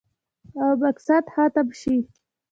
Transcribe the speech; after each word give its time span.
او 0.61 0.69
مقصد 0.85 1.23
ختم 1.35 1.67
شي 1.79 1.97